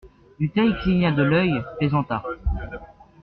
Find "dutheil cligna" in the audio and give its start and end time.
0.39-1.11